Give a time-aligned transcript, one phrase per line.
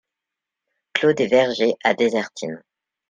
[0.95, 2.63] Clos des Vergers à Désertines